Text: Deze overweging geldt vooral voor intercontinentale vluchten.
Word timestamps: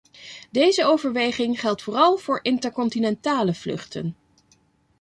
Deze 0.51 0.85
overweging 0.85 1.59
geldt 1.59 1.81
vooral 1.81 2.17
voor 2.17 2.39
intercontinentale 2.41 3.53
vluchten. 3.53 4.15